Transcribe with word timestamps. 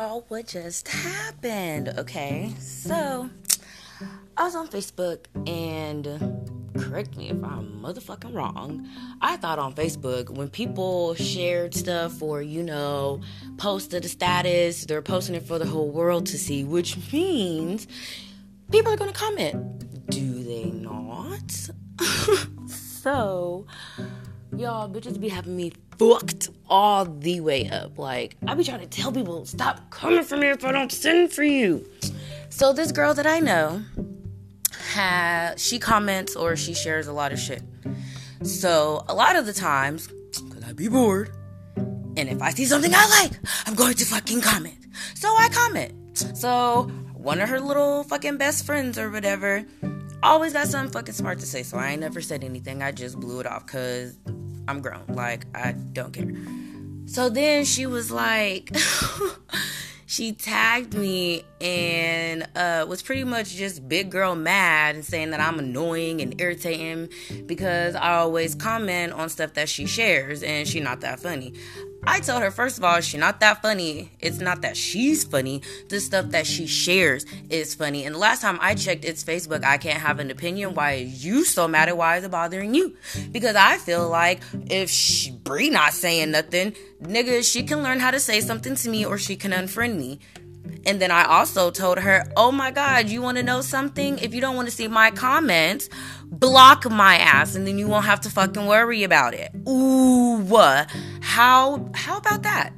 y'all 0.00 0.24
what 0.28 0.46
just 0.46 0.88
happened. 0.88 1.92
Okay, 1.98 2.54
so 2.58 3.28
I 4.36 4.44
was 4.44 4.54
on 4.54 4.68
Facebook 4.68 5.26
and 5.46 6.06
correct 6.78 7.16
me 7.18 7.28
if 7.28 7.44
I'm 7.44 7.82
motherfucking 7.82 8.34
wrong. 8.34 8.88
I 9.20 9.36
thought 9.36 9.58
on 9.58 9.74
Facebook 9.74 10.30
when 10.30 10.48
people 10.48 11.14
shared 11.16 11.74
stuff 11.74 12.22
or, 12.22 12.40
you 12.40 12.62
know, 12.62 13.20
posted 13.58 14.04
a 14.06 14.08
status, 14.08 14.86
they're 14.86 15.02
posting 15.02 15.34
it 15.34 15.42
for 15.42 15.58
the 15.58 15.66
whole 15.66 15.90
world 15.90 16.26
to 16.26 16.38
see, 16.38 16.64
which 16.64 16.96
means 17.12 17.86
people 18.72 18.92
are 18.92 18.96
gonna 18.96 19.12
comment. 19.12 20.08
Do 20.08 20.42
they 20.42 20.70
not? 20.70 21.68
so, 22.70 23.66
y'all 24.56 24.88
bitches 24.88 25.20
be 25.20 25.28
having 25.28 25.56
me 25.56 25.72
fucked 25.98 26.50
all 26.68 27.04
the 27.04 27.40
way 27.40 27.68
up. 27.68 27.98
Like, 27.98 28.36
I 28.46 28.54
be 28.54 28.64
trying 28.64 28.80
to 28.80 28.86
tell 28.86 29.12
people, 29.12 29.44
stop 29.44 29.90
coming 29.90 30.22
for 30.22 30.36
me 30.36 30.48
if 30.48 30.64
I 30.64 30.72
don't 30.72 30.90
send 30.90 31.32
for 31.32 31.42
you. 31.42 31.86
So, 32.48 32.72
this 32.72 32.92
girl 32.92 33.14
that 33.14 33.26
I 33.26 33.40
know, 33.40 33.82
has, 34.92 35.62
she 35.62 35.78
comments 35.78 36.34
or 36.34 36.56
she 36.56 36.74
shares 36.74 37.06
a 37.06 37.12
lot 37.12 37.32
of 37.32 37.38
shit. 37.38 37.62
So, 38.42 39.04
a 39.08 39.14
lot 39.14 39.36
of 39.36 39.46
the 39.46 39.52
times, 39.52 40.08
because 40.08 40.64
I 40.64 40.72
be 40.72 40.88
bored, 40.88 41.30
and 41.76 42.28
if 42.28 42.42
I 42.42 42.50
see 42.50 42.64
something 42.64 42.92
I 42.94 43.06
like, 43.22 43.32
I'm 43.66 43.74
going 43.74 43.94
to 43.94 44.04
fucking 44.04 44.40
comment. 44.40 44.78
So, 45.14 45.28
I 45.28 45.48
comment. 45.48 45.94
So, 46.36 46.90
one 47.14 47.40
of 47.40 47.48
her 47.48 47.60
little 47.60 48.04
fucking 48.04 48.38
best 48.38 48.64
friends 48.64 48.98
or 48.98 49.10
whatever 49.10 49.64
always 50.22 50.52
got 50.52 50.66
something 50.66 50.92
fucking 50.92 51.14
smart 51.14 51.38
to 51.40 51.46
say. 51.46 51.62
So, 51.62 51.78
I 51.78 51.90
ain't 51.90 52.00
never 52.00 52.20
said 52.20 52.42
anything. 52.42 52.82
I 52.82 52.90
just 52.90 53.20
blew 53.20 53.40
it 53.40 53.46
off 53.46 53.66
because 53.66 54.16
I'm 54.70 54.80
grown. 54.80 55.02
Like, 55.08 55.46
I 55.52 55.72
don't 55.72 56.12
care. 56.12 56.30
So 57.06 57.28
then 57.28 57.64
she 57.64 57.86
was 57.86 58.12
like, 58.12 58.70
she 60.06 60.32
tagged 60.32 60.94
me 60.94 61.44
and 61.60 62.48
uh, 62.54 62.86
was 62.88 63.02
pretty 63.02 63.24
much 63.24 63.54
just 63.54 63.88
big 63.88 64.10
girl 64.10 64.34
mad 64.34 64.94
and 64.94 65.04
saying 65.04 65.30
that 65.30 65.40
I'm 65.40 65.58
annoying 65.58 66.20
and 66.20 66.40
irritating 66.40 67.08
because 67.46 67.94
I 67.94 68.14
always 68.16 68.54
comment 68.54 69.12
on 69.12 69.28
stuff 69.28 69.54
that 69.54 69.68
she 69.68 69.86
shares 69.86 70.42
and 70.42 70.66
she 70.66 70.80
not 70.80 71.00
that 71.00 71.20
funny. 71.20 71.54
I 72.04 72.20
told 72.20 72.42
her, 72.42 72.50
first 72.50 72.78
of 72.78 72.84
all, 72.84 73.00
she's 73.00 73.20
not 73.20 73.40
that 73.40 73.60
funny. 73.60 74.10
It's 74.20 74.38
not 74.38 74.62
that 74.62 74.76
she's 74.76 75.22
funny. 75.22 75.60
The 75.90 76.00
stuff 76.00 76.30
that 76.30 76.46
she 76.46 76.66
shares 76.66 77.26
is 77.50 77.74
funny. 77.74 78.06
And 78.06 78.14
the 78.14 78.18
last 78.18 78.40
time 78.40 78.58
I 78.60 78.74
checked, 78.74 79.04
it's 79.04 79.22
Facebook. 79.22 79.64
I 79.64 79.76
can't 79.76 80.00
have 80.00 80.18
an 80.18 80.30
opinion. 80.30 80.74
Why 80.74 80.92
is 80.92 81.24
you 81.24 81.44
so 81.44 81.68
mad 81.68 81.88
at 81.88 81.96
why 81.96 82.16
is 82.16 82.24
it 82.24 82.30
bothering 82.30 82.74
you? 82.74 82.96
Because 83.30 83.54
I 83.54 83.76
feel 83.76 84.08
like 84.08 84.40
if 84.70 84.88
she, 84.88 85.30
Brie 85.30 85.68
not 85.68 85.92
saying 85.92 86.30
nothing, 86.30 86.74
nigga, 87.02 87.44
she 87.50 87.64
can 87.64 87.82
learn 87.82 88.00
how 88.00 88.10
to 88.10 88.20
say 88.20 88.40
something 88.40 88.74
to 88.76 88.88
me 88.88 89.04
or 89.04 89.18
she 89.18 89.36
can 89.36 89.52
unfriend 89.52 89.98
me. 89.98 90.20
And 90.86 91.00
then 91.00 91.10
I 91.10 91.24
also 91.24 91.70
told 91.70 91.98
her, 91.98 92.30
oh 92.36 92.50
my 92.50 92.70
God, 92.70 93.08
you 93.08 93.22
want 93.22 93.36
to 93.36 93.42
know 93.42 93.60
something? 93.60 94.18
If 94.18 94.34
you 94.34 94.40
don't 94.40 94.56
want 94.56 94.68
to 94.68 94.74
see 94.74 94.88
my 94.88 95.10
comments, 95.10 95.88
block 96.24 96.90
my 96.90 97.16
ass 97.16 97.54
and 97.54 97.66
then 97.66 97.78
you 97.78 97.86
won't 97.86 98.04
have 98.04 98.20
to 98.22 98.30
fucking 98.30 98.66
worry 98.66 99.02
about 99.02 99.34
it. 99.34 99.50
Ooh, 99.68 100.46
how, 101.20 101.90
how 101.94 102.16
about 102.18 102.42
that? 102.42 102.72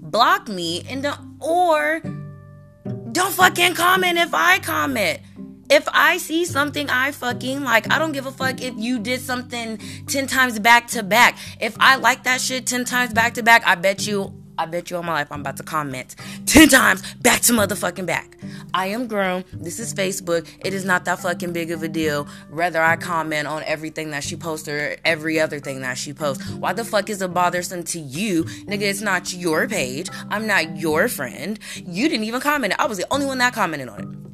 Block 0.00 0.48
me 0.48 0.84
and 0.88 1.02
don't, 1.02 1.20
or 1.40 2.00
don't 3.12 3.32
fucking 3.32 3.74
comment 3.74 4.18
if 4.18 4.34
I 4.34 4.58
comment. 4.58 5.20
If 5.68 5.88
I 5.92 6.18
see 6.18 6.44
something 6.44 6.88
I 6.88 7.10
fucking 7.10 7.64
like, 7.64 7.92
I 7.92 7.98
don't 7.98 8.12
give 8.12 8.26
a 8.26 8.30
fuck 8.30 8.62
if 8.62 8.74
you 8.76 9.00
did 9.00 9.20
something 9.20 9.78
10 10.06 10.26
times 10.28 10.58
back 10.58 10.86
to 10.88 11.02
back. 11.02 11.36
If 11.60 11.76
I 11.80 11.96
like 11.96 12.24
that 12.24 12.40
shit 12.40 12.66
10 12.66 12.84
times 12.84 13.12
back 13.12 13.34
to 13.34 13.42
back, 13.42 13.66
I 13.66 13.74
bet 13.74 14.06
you 14.06 14.35
I 14.58 14.66
bet 14.66 14.90
you 14.90 14.96
all 14.96 15.02
my 15.02 15.12
life 15.12 15.28
I'm 15.30 15.40
about 15.40 15.56
to 15.58 15.62
comment 15.62 16.16
10 16.46 16.68
times 16.68 17.14
back 17.14 17.40
to 17.42 17.52
motherfucking 17.52 18.06
back. 18.06 18.36
I 18.74 18.86
am 18.86 19.06
grown. 19.06 19.44
This 19.52 19.78
is 19.78 19.92
Facebook. 19.94 20.46
It 20.64 20.74
is 20.74 20.84
not 20.84 21.04
that 21.04 21.20
fucking 21.20 21.52
big 21.52 21.70
of 21.70 21.82
a 21.82 21.88
deal. 21.88 22.26
Rather, 22.50 22.82
I 22.82 22.96
comment 22.96 23.46
on 23.46 23.62
everything 23.64 24.10
that 24.10 24.24
she 24.24 24.36
posts 24.36 24.68
or 24.68 24.96
every 25.04 25.40
other 25.40 25.60
thing 25.60 25.80
that 25.82 25.98
she 25.98 26.12
posts. 26.12 26.48
Why 26.50 26.72
the 26.72 26.84
fuck 26.84 27.10
is 27.10 27.22
it 27.22 27.32
bothersome 27.32 27.82
to 27.84 27.98
you? 27.98 28.44
Nigga, 28.44 28.82
it's 28.82 29.00
not 29.00 29.32
your 29.32 29.68
page. 29.68 30.08
I'm 30.30 30.46
not 30.46 30.76
your 30.76 31.08
friend. 31.08 31.58
You 31.74 32.08
didn't 32.08 32.24
even 32.24 32.40
comment. 32.40 32.74
I 32.78 32.86
was 32.86 32.98
the 32.98 33.06
only 33.10 33.26
one 33.26 33.38
that 33.38 33.54
commented 33.54 33.88
on 33.88 34.00
it 34.00 34.25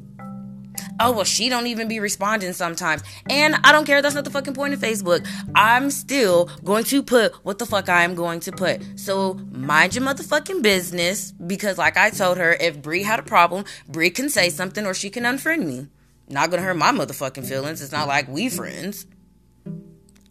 oh 0.99 1.11
well 1.11 1.23
she 1.23 1.49
don't 1.49 1.67
even 1.67 1.87
be 1.87 1.99
responding 1.99 2.53
sometimes. 2.53 3.03
And 3.29 3.55
i 3.63 3.71
don't 3.71 3.85
care. 3.85 4.01
That's 4.01 4.15
not 4.15 4.23
the 4.23 4.31
fucking 4.31 4.53
point 4.53 4.73
of 4.73 4.79
facebook. 4.79 5.27
I'm 5.55 5.89
still 5.89 6.49
going 6.63 6.83
to 6.85 7.03
put 7.03 7.33
what 7.45 7.59
the 7.59 7.65
fuck 7.65 7.89
i 7.89 8.03
am 8.03 8.15
going 8.15 8.39
to 8.41 8.51
put. 8.51 8.81
So 8.99 9.35
mind 9.51 9.95
your 9.95 10.03
motherfucking 10.03 10.61
business 10.61 11.31
because 11.31 11.77
like 11.77 11.97
i 11.97 12.09
told 12.09 12.37
her 12.37 12.53
if 12.53 12.81
brie 12.81 13.03
had 13.03 13.19
a 13.19 13.23
problem 13.23 13.65
brie 13.87 14.09
can 14.09 14.29
say 14.29 14.49
something 14.49 14.85
or 14.85 14.93
she 14.93 15.09
can 15.09 15.23
unfriend 15.23 15.65
me. 15.65 15.87
Not 16.29 16.49
gonna 16.49 16.63
hurt 16.63 16.77
my 16.77 16.91
motherfucking 16.91 17.45
feelings. 17.45 17.81
It's 17.81 17.91
not 17.91 18.07
like 18.07 18.27
we 18.27 18.49
friends 18.49 19.05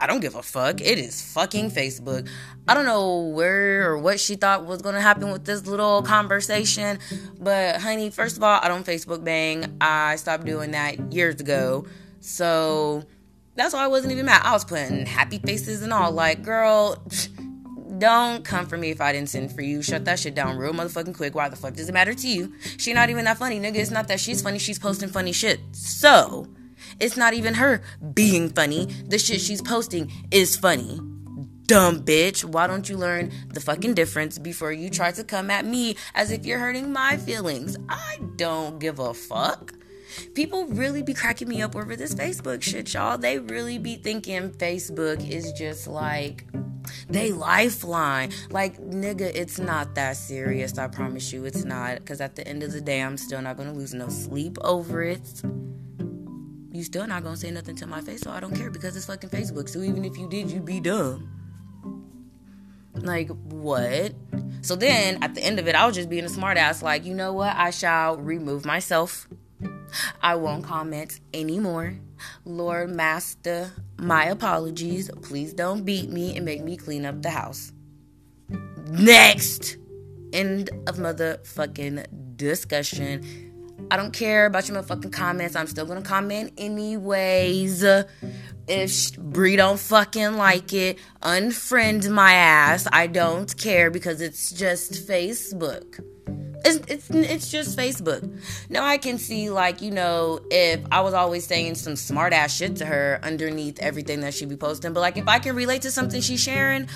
I 0.03 0.09
don't 0.09 0.19
give 0.19 0.35
a 0.35 0.43
fuck. 0.43 0.81
It 0.81 0.99
is 0.99 1.23
fucking 1.33 1.71
Facebook. 1.71 2.29
I 2.67 2.75
don't 2.75 2.87
know 2.87 3.21
where 3.29 3.89
or 3.89 3.99
what 3.99 4.19
she 4.19 4.35
thought 4.35 4.67
was 4.67 4.83
going 4.83 4.97
to 4.97 5.01
happen 5.01 5.31
with 5.31 5.45
this 5.45 5.65
little 5.65 6.03
conversation, 6.03 6.99
but 7.39 7.81
honey, 7.81 8.11
first 8.11 8.37
of 8.37 8.43
all, 8.43 8.59
I 8.61 8.67
don't 8.67 8.85
Facebook 8.85 9.23
bang. 9.23 9.77
I 9.81 10.17
stopped 10.17 10.45
doing 10.45 10.73
that 10.73 11.13
years 11.13 11.41
ago. 11.41 11.87
So 12.19 13.05
that's 13.55 13.75
why 13.75 13.85
I 13.85 13.87
wasn't 13.87 14.13
even 14.13 14.27
mad. 14.27 14.43
I 14.45 14.51
was 14.51 14.65
putting 14.65 15.07
happy 15.07 15.39
faces 15.39 15.83
and 15.83 15.93
all. 15.93 16.11
Like, 16.11 16.43
girl, 16.43 17.01
don't 17.99 18.45
come 18.45 18.67
for 18.67 18.77
me 18.77 18.91
if 18.91 19.01
I 19.01 19.13
didn't 19.13 19.29
send 19.29 19.53
for 19.53 19.63
you. 19.63 19.83
Shut 19.83 20.05
that 20.07 20.19
shit 20.19 20.35
down 20.35 20.57
real 20.57 20.73
motherfucking 20.73 21.15
quick. 21.15 21.37
Why 21.37 21.49
the 21.49 21.55
fuck 21.55 21.75
does 21.75 21.89
it 21.89 21.93
matter 21.93 22.13
to 22.13 22.29
you? 22.29 22.53
She 22.77 22.93
not 22.93 23.09
even 23.09 23.25
that 23.27 23.39
funny, 23.39 23.61
nigga. 23.61 23.77
It's 23.77 23.93
not 23.93 24.09
that 24.09 24.19
she's 24.19 24.43
funny. 24.43 24.59
She's 24.59 24.81
posting 24.81 25.11
funny 25.11 25.31
shit. 25.31 25.61
So 25.71 26.49
it's 27.01 27.17
not 27.17 27.35
even 27.35 27.55
her 27.55 27.83
being 28.15 28.51
funny. 28.51 28.87
The 29.07 29.19
shit 29.19 29.41
she's 29.41 29.63
posting 29.63 30.11
is 30.31 30.57
funny. 30.57 31.01
Dumb 31.67 32.05
bitch. 32.05 32.45
Why 32.45 32.67
don't 32.67 32.89
you 32.89 32.97
learn 32.97 33.33
the 33.53 33.61
fucking 33.61 33.95
difference 33.95 34.39
before 34.39 34.73
you 34.73 34.91
try 34.91 35.13
to 35.13 35.25
come 35.25 35.51
at 35.51 35.65
me 35.65 35.97
as 36.15 36.31
if 36.31 36.45
you're 36.45 36.59
hurting 36.59 36.93
my 36.93 37.17
feelings? 37.17 37.79
I 37.89 38.19
don't 38.37 38.79
give 38.79 38.99
a 38.99 39.15
fuck. 39.15 39.73
People 40.35 40.67
really 40.67 41.03
be 41.03 41.15
cracking 41.15 41.49
me 41.49 41.63
up 41.63 41.75
over 41.75 41.97
this 41.97 42.15
Facebook 42.15 42.63
shit, 42.63 42.93
y'all. 42.93 43.17
They 43.17 43.39
really 43.39 43.79
be 43.79 43.97
thinking 43.97 44.51
Facebook 44.51 45.27
is 45.27 45.53
just 45.53 45.87
like 45.87 46.47
they 47.09 47.33
lifeline. 47.33 48.33
Like, 48.51 48.79
nigga, 48.79 49.33
it's 49.35 49.59
not 49.59 49.95
that 49.95 50.17
serious. 50.17 50.77
I 50.79 50.89
promise 50.89 51.33
you, 51.33 51.45
it's 51.45 51.65
not. 51.65 51.97
Because 51.97 52.21
at 52.21 52.37
the 52.37 52.47
end 52.47 52.63
of 52.63 52.73
the 52.73 52.81
day, 52.81 53.03
I'm 53.03 53.17
still 53.17 53.41
not 53.41 53.57
gonna 53.57 53.73
lose 53.73 53.95
no 53.95 54.09
sleep 54.09 54.59
over 54.63 55.03
it 55.03 55.43
you 56.73 56.83
still 56.83 57.07
not 57.07 57.23
gonna 57.23 57.37
say 57.37 57.51
nothing 57.51 57.77
to 57.77 57.87
my 57.87 58.01
face, 58.01 58.23
so 58.23 58.31
I 58.31 58.41
don't 58.41 58.55
care 58.55 58.71
because 58.71 58.97
it's 58.97 59.07
fucking 59.07 59.31
Facebook. 59.31 59.69
So 59.69 59.81
even 59.83 60.05
if 60.05 60.17
you 60.17 60.29
did, 60.29 60.51
you'd 60.51 60.65
be 60.65 60.81
dumb. 60.81 61.31
Like, 62.95 63.29
what? 63.29 64.13
So 64.63 64.75
then 64.77 65.23
at 65.23 65.35
the 65.35 65.43
end 65.43 65.59
of 65.59 65.69
it, 65.69 65.75
I 65.75 65.87
was 65.87 65.95
just 65.95 66.09
being 66.09 66.25
a 66.25 66.29
smartass, 66.29 66.83
like, 66.83 67.05
you 67.05 67.15
know 67.15 67.33
what? 67.33 67.55
I 67.57 67.71
shall 67.71 68.17
remove 68.17 68.65
myself. 68.65 69.29
I 70.23 70.37
won't 70.37 70.65
comment 70.65 71.21
anymore. 71.35 71.99
Lord 72.45 72.91
Master, 72.91 73.73
my 73.99 74.25
apologies. 74.27 75.11
Please 75.21 75.53
don't 75.53 75.85
beat 75.85 76.09
me 76.09 76.37
and 76.37 76.45
make 76.45 76.63
me 76.63 76.77
clean 76.77 77.05
up 77.05 77.21
the 77.21 77.31
house. 77.31 77.73
Next! 78.89 79.77
End 80.33 80.71
of 80.87 80.97
motherfucking 80.97 82.07
discussion 82.37 83.52
I 83.93 83.97
don't 83.99 84.11
care 84.11 84.47
about 84.47 84.67
your 84.67 84.83
motherfucking 84.83 85.13
comments. 85.13 85.55
I'm 85.55 85.67
still 85.67 85.85
gonna 85.85 86.01
comment 86.01 86.55
anyways. 86.57 87.83
If 87.83 89.19
Brie 89.19 89.57
don't 89.57 89.79
fucking 89.79 90.39
like 90.39 90.73
it, 90.73 90.99
unfriend 91.21 92.11
my 92.11 92.33
ass. 92.33 92.89
I 92.91 93.07
don't 93.07 93.55
care 93.59 93.91
because 93.91 94.23
it's 94.23 94.51
just 94.51 94.95
Facebook. 95.07 96.03
It's, 96.65 96.81
it's, 96.89 97.11
it's 97.11 97.51
just 97.51 97.77
Facebook. 97.77 98.41
Now 98.69 98.85
I 98.85 98.99
can 98.99 99.19
see, 99.19 99.51
like, 99.51 99.83
you 99.83 99.91
know, 99.91 100.41
if 100.51 100.81
I 100.91 101.01
was 101.01 101.15
always 101.15 101.47
saying 101.47 101.75
some 101.77 101.97
smart 101.97 102.33
ass 102.33 102.55
shit 102.55 102.77
to 102.77 102.87
her 102.87 103.19
underneath 103.23 103.81
everything 103.81 104.21
that 104.21 104.35
she 104.35 104.47
be 104.47 104.57
posting, 104.57 104.93
but 104.93 105.01
like 105.01 105.17
if 105.17 105.29
I 105.29 105.39
can 105.39 105.57
relate 105.57 105.83
to 105.83 105.91
something 105.91 106.21
she's 106.21 106.41
sharing, 106.41 106.89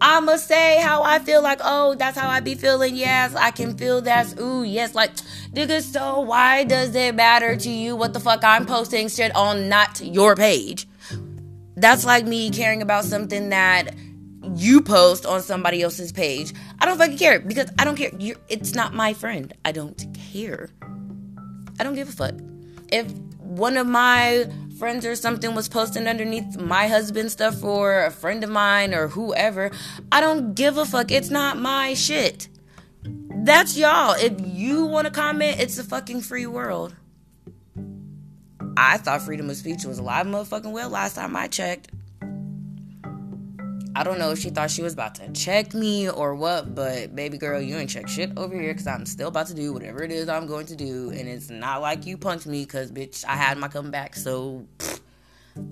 I'ma 0.00 0.36
say 0.36 0.80
how 0.80 1.02
I 1.02 1.18
feel 1.18 1.42
like, 1.42 1.60
oh, 1.62 1.94
that's 1.94 2.18
how 2.18 2.28
I 2.28 2.40
be 2.40 2.54
feeling. 2.54 2.96
Yes, 2.96 3.34
I 3.34 3.50
can 3.50 3.76
feel 3.76 4.00
that. 4.02 4.38
Ooh, 4.40 4.62
yes, 4.62 4.94
like, 4.94 5.14
nigga, 5.52 5.82
so 5.82 6.20
why 6.20 6.64
does 6.64 6.94
it 6.94 7.14
matter 7.14 7.56
to 7.56 7.70
you 7.70 7.96
what 7.96 8.12
the 8.12 8.20
fuck 8.20 8.44
I'm 8.44 8.66
posting 8.66 9.08
shit 9.08 9.34
on 9.34 9.68
not 9.68 10.00
your 10.00 10.36
page? 10.36 10.86
That's 11.76 12.04
like 12.04 12.26
me 12.26 12.50
caring 12.50 12.82
about 12.82 13.04
something 13.04 13.48
that 13.48 13.94
you 14.54 14.82
post 14.82 15.26
on 15.26 15.42
somebody 15.42 15.82
else's 15.82 16.12
page. 16.12 16.52
I 16.80 16.86
don't 16.86 16.98
fucking 16.98 17.18
care 17.18 17.40
because 17.40 17.70
I 17.78 17.84
don't 17.84 17.96
care. 17.96 18.10
You're, 18.18 18.36
it's 18.48 18.74
not 18.74 18.94
my 18.94 19.14
friend. 19.14 19.52
I 19.64 19.72
don't 19.72 20.06
care. 20.32 20.70
I 21.78 21.84
don't 21.84 21.94
give 21.94 22.08
a 22.08 22.12
fuck. 22.12 22.34
If 22.90 23.12
one 23.38 23.76
of 23.76 23.86
my 23.86 24.48
friends 24.78 25.06
or 25.06 25.14
something 25.14 25.54
was 25.54 25.68
posting 25.68 26.06
underneath 26.06 26.58
my 26.58 26.88
husband's 26.88 27.32
stuff 27.32 27.62
or 27.62 28.04
a 28.04 28.10
friend 28.10 28.42
of 28.42 28.50
mine 28.50 28.94
or 28.94 29.08
whoever, 29.08 29.70
I 30.10 30.20
don't 30.20 30.54
give 30.54 30.76
a 30.76 30.84
fuck. 30.84 31.10
It's 31.10 31.30
not 31.30 31.56
my 31.58 31.94
shit. 31.94 32.48
That's 33.04 33.76
y'all. 33.76 34.14
If 34.14 34.34
you 34.44 34.86
want 34.86 35.06
to 35.06 35.12
comment, 35.12 35.60
it's 35.60 35.78
a 35.78 35.84
fucking 35.84 36.20
free 36.22 36.46
world. 36.46 36.94
I 38.76 38.98
thought 38.98 39.22
freedom 39.22 39.50
of 39.50 39.56
speech 39.56 39.84
was 39.84 39.98
alive 39.98 40.26
motherfucking 40.26 40.72
well 40.72 40.88
last 40.88 41.14
time 41.14 41.36
I 41.36 41.48
checked. 41.48 41.90
I 43.94 44.04
don't 44.04 44.18
know 44.18 44.30
if 44.30 44.38
she 44.38 44.48
thought 44.48 44.70
she 44.70 44.82
was 44.82 44.94
about 44.94 45.14
to 45.16 45.30
check 45.32 45.74
me 45.74 46.08
or 46.08 46.34
what, 46.34 46.74
but 46.74 47.14
baby 47.14 47.36
girl, 47.36 47.60
you 47.60 47.76
ain't 47.76 47.90
check 47.90 48.08
shit 48.08 48.32
over 48.38 48.58
here 48.58 48.72
because 48.72 48.86
I'm 48.86 49.04
still 49.04 49.28
about 49.28 49.48
to 49.48 49.54
do 49.54 49.72
whatever 49.72 50.02
it 50.02 50.10
is 50.10 50.28
I'm 50.30 50.46
going 50.46 50.66
to 50.66 50.76
do. 50.76 51.10
And 51.10 51.28
it's 51.28 51.50
not 51.50 51.82
like 51.82 52.06
you 52.06 52.16
punched 52.16 52.46
me 52.46 52.62
because, 52.62 52.90
bitch, 52.90 53.24
I 53.26 53.36
had 53.36 53.58
my 53.58 53.68
comeback. 53.68 54.16
So 54.16 54.66
pfft, 54.78 55.00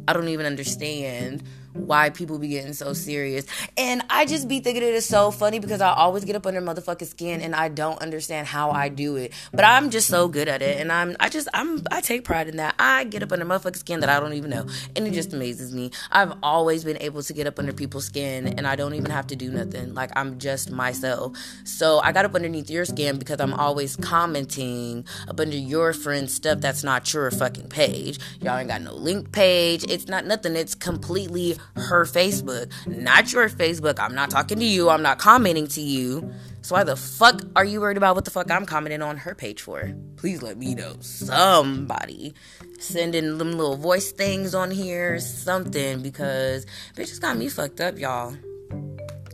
I 0.07 0.13
don't 0.13 0.29
even 0.29 0.45
understand 0.45 1.43
why 1.73 2.11
people 2.11 2.39
be 2.39 2.49
getting 2.49 2.73
so 2.73 2.93
serious. 2.93 3.47
And 3.77 4.03
I 4.11 4.27
just 4.27 4.49
be 4.49 4.61
thinking 4.61 4.83
it 4.83 4.95
is 4.95 5.07
so 5.07 5.31
funny 5.31 5.59
because 5.59 5.81
I 5.81 5.93
always 5.93 6.25
get 6.25 6.37
up 6.37 6.47
under 6.47 6.61
motherfucking 6.61 7.07
skin 7.07 7.41
and 7.41 7.55
I 7.55 7.69
don't 7.69 8.01
understand 8.01 8.47
how 8.47 8.71
I 8.71 8.89
do 8.89 9.17
it. 9.17 9.33
But 9.53 9.65
I'm 9.65 9.91
just 9.91 10.09
so 10.09 10.29
good 10.29 10.49
at 10.49 10.63
it 10.63 10.81
and 10.81 10.91
I'm 10.91 11.17
I 11.21 11.29
just 11.29 11.49
I'm 11.55 11.83
I 11.91 12.01
take 12.01 12.25
pride 12.25 12.49
in 12.49 12.57
that. 12.57 12.75
I 12.79 13.05
get 13.05 13.23
up 13.23 13.33
under 13.33 13.45
motherfucking 13.45 13.77
skin 13.77 14.01
that 14.01 14.09
I 14.09 14.21
don't 14.21 14.35
even 14.35 14.51
know. 14.51 14.67
And 14.97 15.07
it 15.07 15.13
just 15.13 15.33
amazes 15.33 15.73
me. 15.73 15.91
I've 16.11 16.33
always 16.43 16.85
been 16.85 16.99
able 17.01 17.23
to 17.23 17.33
get 17.33 17.47
up 17.47 17.59
under 17.59 17.73
people's 17.73 18.07
skin 18.07 18.49
and 18.59 18.67
I 18.67 18.77
don't 18.77 18.95
even 18.95 19.11
have 19.11 19.29
to 19.29 19.37
do 19.37 19.51
nothing. 19.51 19.95
Like 19.95 20.11
I'm 20.17 20.39
just 20.39 20.71
myself. 20.71 21.37
So 21.65 22.01
I 22.01 22.13
got 22.13 22.25
up 22.25 22.35
underneath 22.35 22.71
your 22.71 22.85
skin 22.85 23.19
because 23.19 23.41
I'm 23.41 23.55
always 23.55 23.97
commenting 23.97 25.07
up 25.29 25.39
under 25.39 25.57
your 25.57 25.93
friend's 25.93 26.35
stuff 26.35 26.61
that's 26.61 26.83
not 26.83 27.13
your 27.13 27.31
fucking 27.31 27.69
page. 27.69 28.19
Y'all 28.41 28.59
ain't 28.59 28.69
got 28.69 28.83
no 28.83 28.95
link 28.95 29.33
page. 29.33 29.85
It's 29.89 30.09
not 30.09 30.27
nothing. 30.27 30.57
It's 30.57 30.75
completely 30.75 31.57
her 31.77 32.05
Facebook, 32.05 32.73
not 32.87 33.33
your 33.33 33.49
Facebook. 33.49 33.99
I'm 33.99 34.15
not 34.15 34.31
talking 34.31 34.59
to 34.59 34.65
you. 34.65 34.89
I'm 34.89 35.03
not 35.03 35.19
commenting 35.19 35.67
to 35.69 35.81
you. 35.81 36.33
So 36.63 36.75
why 36.75 36.85
the 36.85 36.97
fuck 36.97 37.43
are 37.57 37.65
you 37.65 37.81
worried 37.81 37.97
about 37.97 38.15
what 38.15 38.25
the 38.25 38.31
fuck 38.31 38.51
I'm 38.51 38.67
commenting 38.67 39.03
on 39.03 39.17
her 39.17 39.35
page 39.35 39.63
for? 39.63 39.93
Please 40.17 40.43
let 40.43 40.59
me 40.59 40.75
know. 40.75 40.97
Somebody 41.01 42.35
sending 42.79 43.39
them 43.39 43.53
little 43.53 43.77
voice 43.77 44.13
things 44.13 44.55
on 44.55 44.71
here, 44.71 45.19
something, 45.19 46.03
because 46.03 46.67
bitches 46.97 47.21
got 47.21 47.37
me 47.37 47.49
fucked 47.49 47.81
up, 47.81 47.99
y'all. 47.99 48.37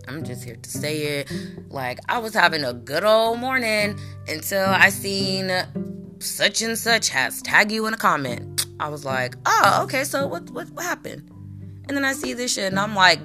I'm 0.09 0.25
just 0.25 0.45
here 0.45 0.57
to 0.57 0.71
say 0.71 1.21
it. 1.21 1.33
Like 1.69 1.99
I 2.09 2.19
was 2.19 2.33
having 2.33 2.65
a 2.65 2.73
good 2.73 3.05
old 3.05 3.41
morning 3.41 3.99
until 4.29 4.67
I 4.67 4.91
seen 4.91 5.51
such 6.21 6.63
and 6.63 6.79
such 6.79 7.09
has 7.09 7.43
tag 7.43 7.73
you 7.73 7.87
in 7.87 7.95
a 7.95 7.97
comment. 7.97 8.67
I 8.79 8.89
was 8.89 9.05
like, 9.05 9.35
oh, 9.47 9.81
okay, 9.85 10.05
so 10.05 10.27
what 10.27 10.49
what, 10.51 10.71
what 10.71 10.85
happened? 10.85 11.31
And 11.89 11.97
then 11.97 12.05
I 12.05 12.13
see 12.13 12.33
this 12.33 12.55
shit 12.55 12.65
and 12.65 12.79
I'm 12.79 12.95
like, 12.95 13.21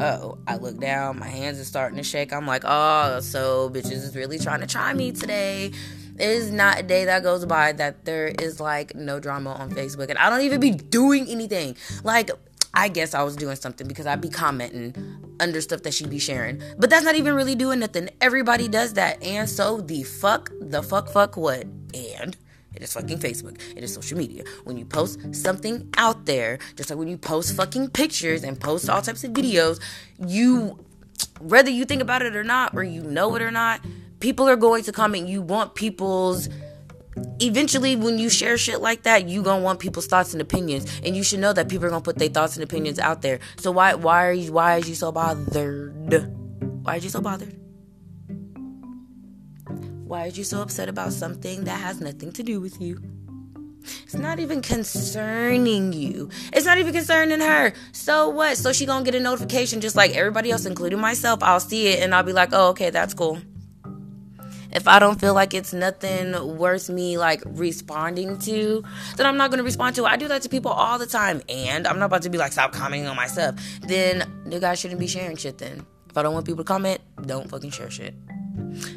oh, 0.00 0.38
I 0.46 0.56
look 0.56 0.78
down, 0.78 1.18
my 1.18 1.28
hands 1.28 1.58
are 1.60 1.64
starting 1.64 1.96
to 1.96 2.02
shake. 2.02 2.32
I'm 2.32 2.46
like, 2.46 2.64
oh, 2.66 3.20
so 3.20 3.70
bitches 3.70 3.92
is 3.92 4.14
really 4.16 4.38
trying 4.38 4.60
to 4.60 4.66
try 4.66 4.92
me 4.92 5.12
today. 5.12 5.72
It 6.18 6.28
is 6.28 6.50
not 6.52 6.80
a 6.80 6.82
day 6.82 7.06
that 7.06 7.22
goes 7.22 7.46
by 7.46 7.72
that 7.72 8.04
there 8.04 8.26
is 8.26 8.60
like 8.60 8.94
no 8.94 9.18
drama 9.18 9.54
on 9.54 9.70
Facebook. 9.70 10.10
And 10.10 10.18
I 10.18 10.28
don't 10.28 10.42
even 10.42 10.60
be 10.60 10.70
doing 10.70 11.26
anything. 11.28 11.76
Like, 12.04 12.30
I 12.74 12.88
guess 12.88 13.14
I 13.14 13.22
was 13.22 13.36
doing 13.36 13.56
something 13.56 13.86
because 13.86 14.06
I'd 14.06 14.20
be 14.20 14.28
commenting 14.28 14.94
under 15.40 15.60
stuff 15.60 15.82
that 15.82 15.94
she'd 15.94 16.10
be 16.10 16.18
sharing. 16.18 16.62
But 16.78 16.90
that's 16.90 17.04
not 17.04 17.14
even 17.14 17.34
really 17.34 17.54
doing 17.54 17.80
nothing. 17.80 18.10
Everybody 18.20 18.68
does 18.68 18.94
that. 18.94 19.22
And 19.22 19.48
so 19.48 19.80
the 19.80 20.02
fuck, 20.02 20.50
the 20.60 20.82
fuck, 20.82 21.10
fuck 21.10 21.36
what? 21.36 21.66
And 21.94 22.36
it 22.74 22.82
is 22.82 22.92
fucking 22.92 23.18
Facebook. 23.18 23.60
It 23.76 23.84
is 23.84 23.94
social 23.94 24.18
media. 24.18 24.44
When 24.64 24.76
you 24.76 24.84
post 24.84 25.34
something 25.34 25.88
out 25.96 26.26
there, 26.26 26.58
just 26.76 26.90
like 26.90 26.98
when 26.98 27.08
you 27.08 27.18
post 27.18 27.54
fucking 27.54 27.90
pictures 27.90 28.44
and 28.44 28.58
post 28.58 28.88
all 28.88 29.02
types 29.02 29.24
of 29.24 29.32
videos, 29.32 29.80
you, 30.26 30.78
whether 31.40 31.70
you 31.70 31.84
think 31.84 32.02
about 32.02 32.22
it 32.22 32.34
or 32.34 32.44
not, 32.44 32.74
or 32.74 32.82
you 32.82 33.02
know 33.02 33.34
it 33.36 33.42
or 33.42 33.50
not, 33.50 33.80
people 34.20 34.48
are 34.48 34.56
going 34.56 34.84
to 34.84 34.92
comment. 34.92 35.28
You 35.28 35.42
want 35.42 35.74
people's 35.74 36.48
eventually 37.40 37.94
when 37.94 38.18
you 38.18 38.30
share 38.30 38.56
shit 38.56 38.80
like 38.80 39.02
that 39.02 39.28
you 39.28 39.42
gonna 39.42 39.62
want 39.62 39.78
people's 39.78 40.06
thoughts 40.06 40.32
and 40.32 40.40
opinions 40.40 40.86
and 41.04 41.14
you 41.14 41.22
should 41.22 41.40
know 41.40 41.52
that 41.52 41.68
people 41.68 41.84
are 41.84 41.90
gonna 41.90 42.00
put 42.00 42.16
their 42.16 42.28
thoughts 42.28 42.56
and 42.56 42.64
opinions 42.64 42.98
out 42.98 43.20
there 43.20 43.38
so 43.58 43.70
why 43.70 43.92
why 43.94 44.26
are 44.26 44.32
you 44.32 44.50
why 44.50 44.76
are 44.76 44.80
you 44.80 44.94
so 44.94 45.12
bothered 45.12 45.92
why 46.82 46.94
are 46.94 46.98
you 46.98 47.10
so 47.10 47.20
bothered 47.20 47.54
why 50.12 50.26
are 50.26 50.28
you 50.28 50.44
so 50.44 50.60
upset 50.60 50.90
about 50.90 51.10
something 51.10 51.64
that 51.64 51.80
has 51.80 52.02
nothing 52.02 52.30
to 52.32 52.42
do 52.42 52.60
with 52.60 52.78
you? 52.82 53.00
It's 54.02 54.14
not 54.14 54.40
even 54.40 54.60
concerning 54.60 55.94
you. 55.94 56.28
It's 56.52 56.66
not 56.66 56.76
even 56.76 56.92
concerning 56.92 57.40
her. 57.40 57.72
So 57.92 58.28
what? 58.28 58.58
So 58.58 58.74
she 58.74 58.84
gonna 58.84 59.06
get 59.06 59.14
a 59.14 59.20
notification 59.20 59.80
just 59.80 59.96
like 59.96 60.14
everybody 60.14 60.50
else, 60.50 60.66
including 60.66 61.00
myself. 61.00 61.42
I'll 61.42 61.60
see 61.60 61.86
it 61.86 62.02
and 62.02 62.14
I'll 62.14 62.24
be 62.24 62.34
like, 62.34 62.50
oh, 62.52 62.68
okay, 62.68 62.90
that's 62.90 63.14
cool. 63.14 63.40
If 64.70 64.86
I 64.86 64.98
don't 64.98 65.18
feel 65.18 65.32
like 65.32 65.54
it's 65.54 65.72
nothing 65.72 66.58
worth 66.58 66.90
me 66.90 67.16
like 67.16 67.42
responding 67.46 68.38
to, 68.40 68.84
then 69.16 69.24
I'm 69.24 69.38
not 69.38 69.50
gonna 69.50 69.62
respond 69.62 69.96
to 69.96 70.04
it. 70.04 70.08
I 70.08 70.16
do 70.16 70.28
that 70.28 70.42
to 70.42 70.50
people 70.50 70.72
all 70.72 70.98
the 70.98 71.06
time, 71.06 71.40
and 71.48 71.86
I'm 71.86 71.98
not 71.98 72.06
about 72.06 72.22
to 72.22 72.30
be 72.30 72.36
like, 72.36 72.52
stop 72.52 72.72
commenting 72.72 73.08
on 73.08 73.16
my 73.16 73.28
stuff. 73.28 73.54
Then 73.80 74.30
the 74.44 74.60
guy 74.60 74.74
shouldn't 74.74 75.00
be 75.00 75.06
sharing 75.06 75.38
shit 75.38 75.56
then. 75.56 75.86
If 76.10 76.18
I 76.18 76.22
don't 76.22 76.34
want 76.34 76.44
people 76.44 76.64
to 76.64 76.68
comment, 76.68 77.00
don't 77.24 77.48
fucking 77.48 77.70
share 77.70 77.90
shit. 77.90 78.14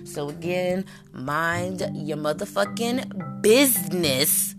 So 0.05 0.29
again, 0.29 0.85
mind 1.13 1.89
your 1.93 2.17
motherfucking 2.17 3.41
business 3.41 4.55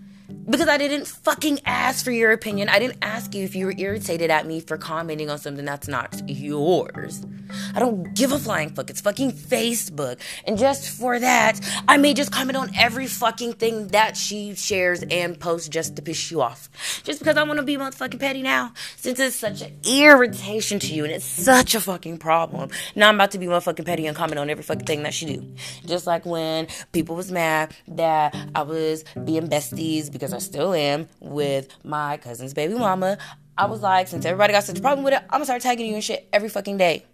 because 0.48 0.68
I 0.68 0.78
didn't 0.78 1.06
fucking 1.06 1.60
ask 1.64 2.04
for 2.04 2.10
your 2.10 2.32
opinion. 2.32 2.68
I 2.68 2.78
didn't 2.78 2.98
ask 3.02 3.34
you 3.34 3.44
if 3.44 3.54
you 3.54 3.66
were 3.66 3.74
irritated 3.76 4.30
at 4.30 4.46
me 4.46 4.60
for 4.60 4.76
commenting 4.76 5.28
on 5.28 5.38
something 5.38 5.64
that's 5.64 5.88
not 5.88 6.22
yours. 6.28 7.24
I 7.74 7.80
don't 7.80 8.14
give 8.14 8.32
a 8.32 8.38
flying 8.38 8.70
fuck. 8.70 8.90
It's 8.90 9.00
fucking 9.00 9.32
Facebook. 9.32 10.20
And 10.46 10.58
just 10.58 10.88
for 10.88 11.18
that, 11.18 11.60
I 11.88 11.96
may 11.96 12.14
just 12.14 12.32
comment 12.32 12.56
on 12.56 12.70
every 12.76 13.06
fucking 13.06 13.54
thing 13.54 13.88
that 13.88 14.16
she 14.16 14.54
shares 14.54 15.02
and 15.02 15.38
posts 15.38 15.68
just 15.68 15.96
to 15.96 16.02
piss 16.02 16.30
you 16.30 16.42
off. 16.42 16.68
Just 17.04 17.18
because 17.18 17.36
I 17.36 17.42
want 17.42 17.58
to 17.58 17.64
be 17.64 17.76
motherfucking 17.76 18.20
petty 18.20 18.42
now. 18.42 18.72
Since 18.96 19.18
it's 19.20 19.36
such 19.36 19.62
an 19.62 19.72
irritation 19.84 20.78
to 20.80 20.94
you 20.94 21.04
and 21.04 21.12
it's 21.12 21.24
such 21.24 21.74
a 21.74 21.80
fucking 21.80 22.18
problem. 22.18 22.70
Now 22.94 23.08
I'm 23.08 23.16
about 23.16 23.32
to 23.32 23.38
be 23.38 23.46
motherfucking 23.46 23.84
petty 23.84 24.06
and 24.06 24.16
comment 24.16 24.38
on 24.38 24.50
every 24.50 24.62
fucking 24.62 24.86
thing 24.86 25.02
that 25.02 25.14
she 25.14 25.26
do. 25.26 25.54
Just 25.86 26.06
like 26.06 26.24
when 26.24 26.68
people 26.92 27.16
was 27.16 27.32
mad 27.32 27.74
that 27.88 28.36
I 28.54 28.62
was 28.62 29.04
being 29.24 29.48
besties 29.48 30.10
because 30.10 30.35
I 30.36 30.38
still 30.38 30.74
am 30.74 31.08
with 31.18 31.74
my 31.82 32.18
cousin's 32.18 32.52
baby 32.52 32.74
mama. 32.74 33.16
I 33.56 33.64
was 33.64 33.80
like, 33.80 34.06
since 34.06 34.26
everybody 34.26 34.52
got 34.52 34.64
such 34.64 34.78
a 34.78 34.82
problem 34.82 35.02
with 35.02 35.14
it, 35.14 35.22
I'm 35.22 35.38
gonna 35.38 35.46
start 35.46 35.62
tagging 35.62 35.86
you 35.86 35.94
and 35.94 36.04
shit 36.04 36.28
every 36.30 36.50
fucking 36.50 36.76
day. 36.76 37.06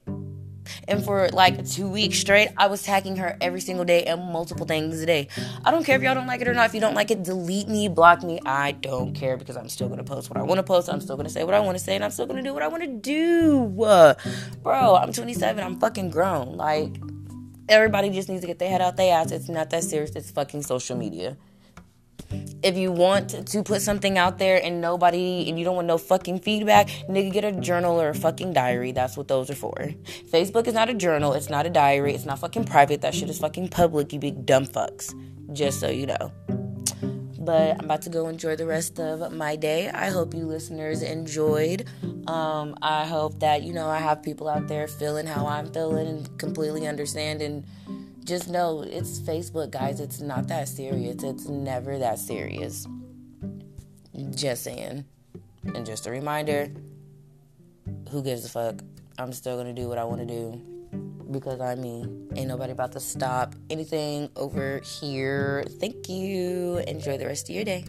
And 0.88 1.04
for 1.04 1.28
like 1.28 1.64
two 1.64 1.88
weeks 1.88 2.18
straight, 2.18 2.48
I 2.56 2.66
was 2.66 2.82
tagging 2.82 3.14
her 3.16 3.36
every 3.40 3.60
single 3.60 3.84
day 3.84 4.02
and 4.04 4.20
multiple 4.32 4.66
things 4.66 5.00
a 5.00 5.06
day. 5.06 5.28
I 5.64 5.70
don't 5.70 5.84
care 5.84 5.94
if 5.94 6.02
y'all 6.02 6.16
don't 6.16 6.26
like 6.26 6.40
it 6.40 6.48
or 6.48 6.54
not. 6.54 6.66
If 6.66 6.74
you 6.74 6.80
don't 6.80 6.94
like 6.94 7.12
it, 7.12 7.22
delete 7.22 7.68
me, 7.68 7.86
block 7.86 8.24
me. 8.24 8.40
I 8.44 8.72
don't 8.72 9.14
care 9.14 9.36
because 9.36 9.56
I'm 9.56 9.68
still 9.68 9.88
gonna 9.88 10.02
post 10.02 10.28
what 10.28 10.36
I 10.36 10.42
wanna 10.42 10.64
post. 10.64 10.90
I'm 10.90 11.00
still 11.00 11.16
gonna 11.16 11.30
say 11.30 11.44
what 11.44 11.54
I 11.54 11.60
wanna 11.60 11.78
say, 11.78 11.94
and 11.94 12.02
I'm 12.04 12.10
still 12.10 12.26
gonna 12.26 12.42
do 12.42 12.52
what 12.52 12.64
I 12.64 12.68
wanna 12.68 12.88
do. 12.88 13.84
Uh, 13.84 14.14
bro, 14.64 14.96
I'm 14.96 15.12
27. 15.12 15.62
I'm 15.62 15.78
fucking 15.78 16.10
grown. 16.10 16.56
Like, 16.56 16.92
everybody 17.68 18.10
just 18.10 18.28
needs 18.28 18.40
to 18.40 18.48
get 18.48 18.58
their 18.58 18.70
head 18.70 18.80
out 18.80 18.96
their 18.96 19.14
ass. 19.14 19.30
It's 19.30 19.48
not 19.48 19.70
that 19.70 19.84
serious. 19.84 20.10
It's 20.16 20.32
fucking 20.32 20.62
social 20.62 20.96
media 20.96 21.36
if 22.62 22.76
you 22.76 22.92
want 22.92 23.46
to 23.48 23.62
put 23.62 23.82
something 23.82 24.18
out 24.18 24.38
there 24.38 24.62
and 24.62 24.80
nobody 24.80 25.48
and 25.48 25.58
you 25.58 25.64
don't 25.64 25.76
want 25.76 25.86
no 25.86 25.98
fucking 25.98 26.40
feedback, 26.40 26.88
nigga, 27.08 27.32
get 27.32 27.44
a 27.44 27.52
journal 27.52 28.00
or 28.00 28.10
a 28.10 28.14
fucking 28.14 28.52
diary. 28.52 28.92
That's 28.92 29.16
what 29.16 29.28
those 29.28 29.50
are 29.50 29.54
for. 29.54 29.74
Facebook 30.30 30.66
is 30.66 30.74
not 30.74 30.88
a 30.88 30.94
journal. 30.94 31.32
It's 31.32 31.50
not 31.50 31.66
a 31.66 31.70
diary. 31.70 32.14
It's 32.14 32.24
not 32.24 32.38
fucking 32.38 32.64
private. 32.64 33.00
That 33.00 33.14
shit 33.14 33.28
is 33.28 33.38
fucking 33.38 33.68
public. 33.68 34.12
You 34.12 34.18
big 34.18 34.46
dumb 34.46 34.66
fucks. 34.66 35.12
Just 35.52 35.80
so 35.80 35.90
you 35.90 36.06
know. 36.06 36.32
But 37.38 37.72
I'm 37.72 37.86
about 37.86 38.02
to 38.02 38.10
go 38.10 38.28
enjoy 38.28 38.54
the 38.54 38.66
rest 38.66 39.00
of 39.00 39.32
my 39.32 39.56
day. 39.56 39.90
I 39.90 40.10
hope 40.10 40.32
you 40.32 40.46
listeners 40.46 41.02
enjoyed. 41.02 41.88
Um, 42.28 42.76
I 42.80 43.04
hope 43.04 43.40
that 43.40 43.64
you 43.64 43.72
know 43.72 43.88
I 43.88 43.98
have 43.98 44.22
people 44.22 44.48
out 44.48 44.68
there 44.68 44.86
feeling 44.86 45.26
how 45.26 45.48
I'm 45.48 45.72
feeling 45.72 46.06
and 46.06 46.38
completely 46.38 46.86
understanding 46.86 47.66
just 48.24 48.48
know 48.48 48.82
it's 48.82 49.20
Facebook, 49.20 49.70
guys. 49.70 50.00
It's 50.00 50.20
not 50.20 50.48
that 50.48 50.68
serious. 50.68 51.22
It's 51.22 51.46
never 51.46 51.98
that 51.98 52.18
serious. 52.18 52.86
Just 54.34 54.64
saying. 54.64 55.04
And 55.74 55.86
just 55.86 56.06
a 56.06 56.10
reminder 56.10 56.68
who 58.10 58.22
gives 58.22 58.44
a 58.44 58.48
fuck? 58.48 58.82
I'm 59.18 59.32
still 59.32 59.56
gonna 59.56 59.72
do 59.72 59.88
what 59.88 59.98
I 59.98 60.04
wanna 60.04 60.26
do 60.26 60.60
because 61.30 61.60
I 61.60 61.74
mean, 61.74 62.28
ain't 62.36 62.48
nobody 62.48 62.72
about 62.72 62.92
to 62.92 63.00
stop 63.00 63.54
anything 63.70 64.28
over 64.36 64.80
here. 64.80 65.64
Thank 65.80 66.08
you. 66.08 66.78
Enjoy 66.86 67.16
the 67.16 67.26
rest 67.26 67.48
of 67.48 67.54
your 67.54 67.64
day. 67.64 67.84